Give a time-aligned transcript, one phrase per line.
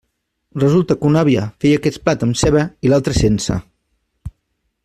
[0.61, 3.63] Resulta que una àvia feia aquest plat amb ceba i l'altra sense.